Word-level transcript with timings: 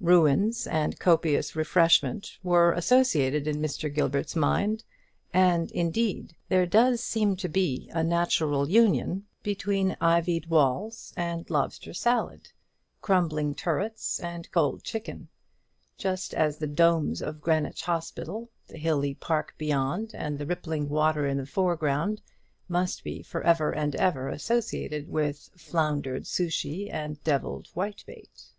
Ruins 0.00 0.68
and 0.68 0.96
copious 1.00 1.56
refreshment 1.56 2.38
ware 2.44 2.70
associated 2.70 3.48
in 3.48 3.56
Mr. 3.56 3.92
Gilbert's 3.92 4.36
mind; 4.36 4.84
and, 5.34 5.68
indeed, 5.72 6.36
there 6.48 6.64
does 6.64 7.02
seem 7.02 7.34
to 7.34 7.48
be 7.48 7.90
a 7.92 8.04
natural 8.04 8.68
union 8.68 9.26
between 9.42 9.96
ivied 10.00 10.46
walls 10.46 11.12
and 11.16 11.50
lobster 11.50 11.92
salad, 11.92 12.50
crumbling 13.02 13.52
turrets 13.52 14.20
and 14.20 14.48
cold 14.52 14.84
chicken; 14.84 15.26
just 15.98 16.34
as 16.34 16.58
the 16.58 16.68
domes 16.68 17.20
of 17.20 17.40
Greenwich 17.40 17.82
Hospital, 17.82 18.48
the 18.68 18.78
hilly 18.78 19.14
park 19.16 19.56
beyond, 19.58 20.12
and 20.14 20.38
the 20.38 20.46
rippling 20.46 20.88
water 20.88 21.26
in 21.26 21.36
the 21.36 21.46
foreground, 21.46 22.22
must 22.68 23.02
be 23.02 23.24
for 23.24 23.42
ever 23.42 23.72
and 23.72 23.96
ever 23.96 24.28
associated 24.28 25.08
with 25.08 25.50
floundered 25.56 26.28
souchy 26.28 26.88
and 26.88 27.20
devilled 27.24 27.66
whitebait. 27.74 28.52